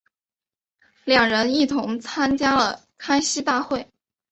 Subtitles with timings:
[1.05, 3.87] 两人一同参加了开西大会。